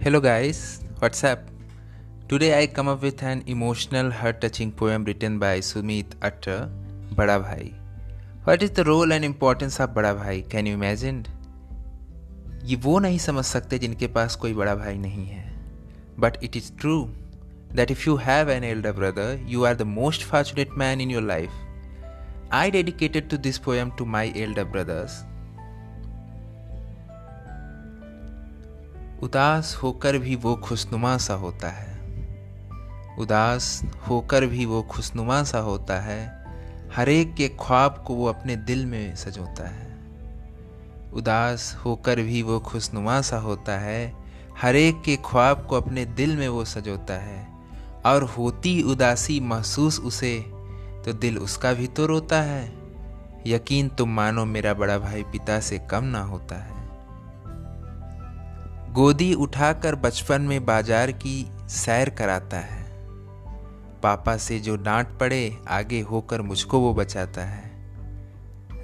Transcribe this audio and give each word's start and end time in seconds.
Hello 0.00 0.20
guys, 0.20 0.80
what's 0.98 1.22
up? 1.24 1.38
Today 2.28 2.58
I 2.58 2.66
come 2.66 2.88
up 2.88 3.02
with 3.02 3.22
an 3.22 3.44
emotional, 3.46 4.10
heart-touching 4.10 4.72
poem 4.72 5.04
written 5.04 5.38
by 5.38 5.60
Sumit 5.60 6.06
Atta, 6.22 6.70
Bada 7.14 7.42
Bhai. 7.42 7.74
What 8.44 8.62
is 8.62 8.72
the 8.72 8.84
role 8.84 9.12
and 9.12 9.24
importance 9.24 9.78
of 9.80 9.90
Bada 9.90 10.16
Bhai? 10.16 10.42
Can 10.48 10.66
you 10.66 10.74
imagine? 10.74 11.24
ये 12.64 12.76
वो 12.76 12.98
नहीं 12.98 13.18
समझ 13.18 13.44
सकते 13.44 13.78
जिनके 13.78 14.06
पास 14.06 14.36
कोई 14.36 14.54
बड़ा 14.54 14.74
भाई 14.74 14.98
नहीं 14.98 15.26
है 15.26 15.44
but 16.20 16.38
it 16.44 16.56
is 16.56 16.72
true 16.80 17.02
that 17.74 17.90
if 17.90 18.02
you 18.06 18.16
have 18.16 18.50
an 18.50 18.64
elder 18.64 18.92
brother 18.92 19.38
you 19.48 19.64
are 19.64 19.74
the 19.76 19.82
most 19.82 20.22
fortunate 20.22 20.70
man 20.78 21.00
in 21.00 21.10
your 21.10 21.22
life 21.22 21.50
I 22.52 22.70
dedicated 22.70 23.28
to 23.30 23.36
this 23.36 23.58
poem 23.58 23.90
to 23.98 24.04
my 24.04 24.32
elder 24.36 24.64
brothers 24.64 25.22
उदास 29.22 29.80
होकर 29.82 30.18
भी 30.18 30.36
वो 30.36 30.54
खुशनुमा 30.54 31.16
सा 31.16 31.34
होता 31.34 31.68
है। 31.68 31.96
उदास 33.18 33.82
होकर 34.08 34.46
भी 34.46 34.64
वो 34.64 34.82
खुशनुमा 34.82 35.42
सा 35.42 35.58
होता 35.58 36.00
है। 36.00 36.44
हर 36.96 37.08
एक 37.08 37.34
के 37.34 37.48
ख्वाब 37.48 38.04
को 38.06 38.14
वो 38.14 38.26
अपने 38.26 38.56
दिल 38.56 38.86
में 38.86 39.16
सजोता 39.16 39.68
है। 39.68 39.98
उदास 41.12 41.78
होकर 41.84 42.20
भी 42.20 42.42
वो 42.42 42.60
खुशनुमा 42.60 43.20
सा 43.20 43.38
होता 43.38 43.78
है। 43.78 44.16
हर 44.62 44.76
एक 44.76 45.02
के 45.02 45.16
ख्वाब 45.16 45.66
को 45.66 45.76
अपने 45.76 46.04
दिल 46.04 46.36
में 46.36 46.48
वो 46.48 46.64
सजोता 46.64 47.14
है। 47.14 47.48
और 48.06 48.22
होती 48.22 48.82
उदासी 48.82 49.40
महसूस 49.40 50.00
उसे 50.00 50.38
तो 51.04 51.12
दिल 51.12 51.38
उसका 51.38 51.72
भी 51.72 51.86
तो 51.86 52.06
रोता 52.06 52.42
है। 52.42 52.74
यकीन 53.46 53.88
तुम 53.88 54.08
मानो 54.08 54.44
मेरा 54.44 54.74
बड़ा 54.74 54.98
भाई 54.98 55.22
पिता 55.22 55.60
से 55.60 55.78
कम 55.78 56.04
ना 56.04 56.22
होता 56.22 56.54
है। 56.54 56.75
गोदी 58.96 59.34
उठाकर 59.34 59.94
बचपन 59.94 60.42
में 60.42 60.64
बाज़ार 60.64 61.12
की 61.12 61.46
सैर 61.68 62.10
कराता 62.10 62.56
है। 62.56 62.84
पापा 64.00 64.36
से 64.36 64.58
जो 64.58 64.76
डांट 64.76 65.08
पड़े, 65.18 65.58
आगे 65.68 66.00
होकर 66.00 66.42
मुझको 66.42 66.80
वो 66.80 66.94
बचाता 66.94 67.44
है। 67.44 67.70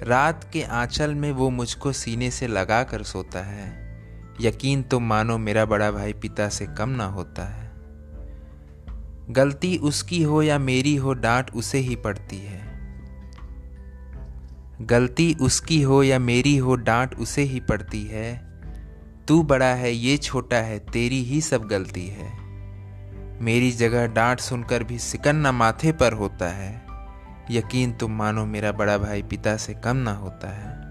रात 0.03 0.49
के 0.53 0.63
आंचल 0.63 1.15
में 1.15 1.31
वो 1.31 1.49
मुझको 1.49 1.91
सीने 1.91 2.31
से 2.31 2.47
लगा 2.47 2.83
कर 2.83 3.03
सोता 3.03 3.39
है। 3.39 3.97
यकीन 4.41 4.83
तो 4.83 4.99
मानो 4.99 5.37
मेरा 5.37 5.65
बड़ा 5.65 5.91
भाई 5.91 6.13
पिता 6.13 6.49
से 6.49 6.65
कम 6.65 6.89
ना 6.89 7.05
होता 7.05 7.43
है। 7.43 7.71
गलती 9.29 9.77
उसकी 9.77 10.23
हो 10.23 10.41
या 10.41 10.59
मेरी 10.59 10.95
हो, 10.95 11.13
डांट 11.13 11.51
उसे 11.51 11.77
ही 11.77 11.95
पड़ती 11.95 12.37
है। 12.37 12.61
गलती 14.81 15.33
उसकी 15.41 15.81
हो 15.81 16.03
या 16.03 16.19
मेरी 16.19 16.57
हो, 16.57 16.75
डांट 16.75 17.15
उसे 17.15 17.41
ही 17.41 17.59
पड़ती 17.59 18.03
है। 18.03 18.52
तू 19.27 19.43
बड़ा 19.43 19.73
है, 19.73 19.91
ये 19.91 20.17
छोटा 20.17 20.57
है, 20.57 20.79
तेरी 20.79 21.23
ही 21.23 21.41
सब 21.41 21.67
गलती 21.67 22.07
है। 22.07 22.43
मेरी 23.41 23.71
जगह 23.71 24.07
डांट 24.07 24.39
सुनकर 24.39 24.83
भी 24.83 24.99
सिकन 24.99 25.35
ना 25.35 25.51
माथे 25.51 25.91
पर 25.91 26.13
होता 26.13 26.49
है। 26.49 26.85
यकीन 27.51 27.91
तुम 27.91 28.11
मानो 28.11 28.45
मेरा 28.45 28.71
बड़ा 28.71 28.97
भाई 28.97 29.23
पिता 29.23 29.57
से 29.57 29.73
कम 29.73 29.97
ना 29.97 30.13
होता 30.13 30.47
है। 30.47 30.83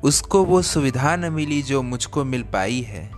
उसको 0.00 0.44
वो 0.44 0.62
सुविधा 0.62 1.16
न 1.16 1.32
मिली 1.32 1.62
जो 1.62 1.82
मुझको 1.82 2.24
मिल 2.24 2.42
पाई 2.42 2.80
है। 2.80 3.10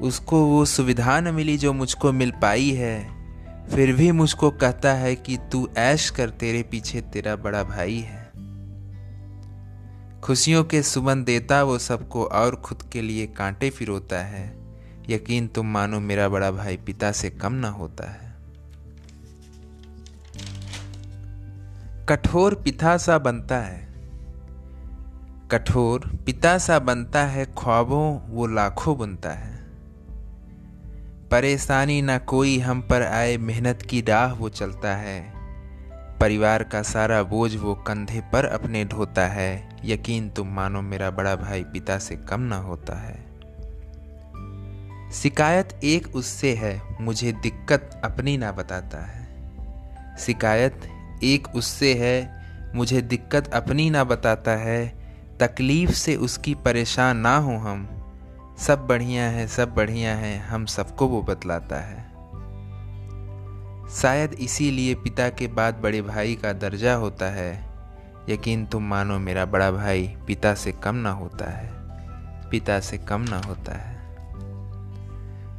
उसको 0.00 0.46
वो 0.46 0.64
सुविधा 0.64 1.20
न 1.20 1.34
मिली 1.34 1.58
जो 1.58 1.72
मुझको 1.72 2.12
मिल 2.12 2.30
पाई 2.30 2.70
है। 2.70 3.08
फिर 3.70 3.92
भी 3.92 4.12
मुझको 4.12 4.50
कहता 4.50 4.92
है 4.92 5.16
कि 5.16 5.38
तू 5.52 5.68
ऐश 5.76 6.10
कर, 6.10 6.30
तेरे 6.30 6.62
पीछे 6.62 7.00
तेरा 7.00 7.36
बड़ा 7.36 7.62
भाई 7.62 7.98
है। 7.98 8.23
खुशियों 10.24 10.64
के 10.64 10.82
सुमन 10.82 11.24
देता 11.24 11.62
वो 11.62 11.78
सबको 11.78 12.24
और 12.24 12.56
खुद 12.56 12.82
के 12.82 13.02
लिए 13.02 13.26
कांटे 13.26 13.70
फिरोता 13.70 14.18
है। 14.18 14.58
यकीन 15.10 15.48
तुम 15.48 15.66
मानो 15.66 16.00
मेरा 16.00 16.28
बड़ा 16.28 16.50
भाई 16.50 16.76
पिता 16.76 17.12
से 17.12 17.30
कम 17.30 17.52
ना 17.52 17.68
होता 17.68 18.10
है। 18.10 18.34
कठोर 22.08 22.54
पिता 22.54 22.96
सा 22.96 23.18
बनता 23.18 23.56
है। 23.56 23.94
कठोर 25.50 26.00
पिता 26.26 26.58
सा 26.58 26.78
बनता 26.78 27.24
है, 27.24 27.46
ख्वाबों 27.46 28.20
वो 28.28 28.46
लाखों 28.46 28.98
बनता 28.98 29.30
है। 29.30 29.56
परेशानी 31.30 32.02
ना 32.02 32.18
कोई 32.18 32.58
हम 32.58 32.80
पर 32.80 33.02
आए, 33.02 33.36
मेहनत 33.36 33.82
की 33.82 34.00
राह 34.00 34.32
वो 34.32 34.48
चलता 34.48 34.96
है। 34.96 35.33
परिवार 36.20 36.62
का 36.62 36.82
सारा 36.82 37.22
बोझ 37.22 37.56
वो 37.56 37.74
कंधे 37.74 38.20
पर 38.32 38.44
अपने 38.44 38.84
ढोता 38.84 39.26
है। 39.26 39.68
यकीन 39.84 40.28
तुम 40.28 40.48
मानो 40.48 40.82
मेरा 40.82 41.10
बड़ा 41.10 41.36
भाई 41.36 41.64
पिता 41.64 41.98
से 41.98 42.16
कम 42.16 42.40
ना 42.40 42.56
होता 42.56 42.94
है। 42.94 43.34
शिकायत 45.12 45.80
एक 45.84 46.16
उससे 46.16 46.54
है, 46.54 46.82
मुझे 47.00 47.32
दिक्कत 47.32 48.00
अपनी 48.04 48.36
ना 48.36 48.52
बताता 48.52 48.98
है। 48.98 49.28
शिकायत 50.18 50.80
एक 51.24 51.48
उससे 51.48 51.94
है, 51.94 52.44
मुझे 52.74 53.02
दिक्कत 53.02 53.54
अपनी 53.54 53.90
ना 53.90 54.04
बताता 54.04 54.50
है। 54.50 55.04
तकलीफ़ 55.40 55.90
से 55.90 56.16
उसकी 56.16 56.54
परेशान 56.54 57.16
ना 57.16 57.36
हो 57.36 57.56
हम। 57.56 57.88
सब 58.58 58.86
बढ़िया 58.86 59.24
है, 59.24 59.46
सब 59.46 59.74
बढ़िया 59.74 60.14
है, 60.14 60.38
हम 60.38 60.66
सबको 60.66 61.06
वो 61.06 61.22
बतलाता 61.22 61.76
है। 61.76 62.13
शायद 63.90 64.32
इसीलिए 64.32 64.94
पिता 64.94 65.28
के 65.28 65.46
बाद 65.46 65.74
बड़े 65.74 66.02
भाई 66.02 66.34
का 66.34 66.52
दर्जा 66.52 66.94
होता 66.94 67.26
है। 67.26 67.74
यकीन 68.28 68.66
तुम 68.66 68.82
मानो 68.82 69.18
मेरा 69.18 69.44
बड़ा 69.44 69.70
भाई 69.70 70.16
पिता 70.26 70.54
से 70.54 70.72
कम 70.72 70.94
ना 70.94 71.10
होता 71.10 71.50
है। 71.50 71.70
पिता 72.50 72.80
से 72.80 72.98
कम 72.98 73.20
ना 73.20 73.38
होता 73.38 73.72
है। 73.72 73.94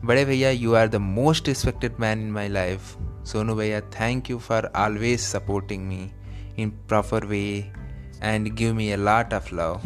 बड़े 0.05 0.25
भैया 0.25 0.49
you 0.49 0.73
are 0.73 0.87
the 0.87 0.95
most 0.95 1.47
respected 1.47 1.95
man 1.99 2.21
in 2.21 2.31
my 2.31 2.47
life 2.47 2.97
Sonu 3.01 3.55
भैया 3.55 3.81
thank 3.81 4.29
you 4.29 4.39
for 4.39 4.71
always 4.75 5.19
supporting 5.19 5.87
me 5.87 6.11
in 6.57 6.69
proper 6.69 7.25
way 7.25 7.73
and 8.21 8.47
give 8.47 8.73
me 8.73 8.91
a 8.91 8.97
lot 8.97 9.33
of 9.33 9.55
love 9.55 9.81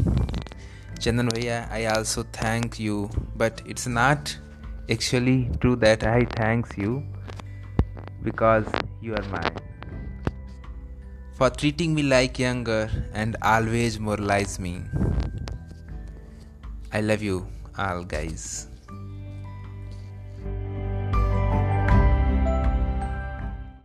Chandan 1.02 1.28
भैया 1.28 1.70
I 1.72 1.86
also 1.86 2.24
thank 2.24 2.82
you 2.82 3.10
but 3.16 3.52
it's 3.68 3.88
not 3.88 4.30
actually 4.90 5.44
true 5.44 5.76
that 5.76 6.04
I 6.04 6.26
thanks 6.26 6.80
you 6.80 7.04
because 8.24 8.66
you 9.02 9.16
are 9.16 9.24
mine. 9.30 9.58
For 11.34 11.50
treating 11.50 11.96
me 11.96 12.04
like 12.04 12.38
younger 12.38 12.90
and 13.14 13.38
always 13.42 14.00
moralize 14.00 14.60
me. 14.60 14.82
I 16.92 17.02
love 17.02 17.22
you 17.22 17.48
all, 17.78 18.04
guys. 18.04 18.68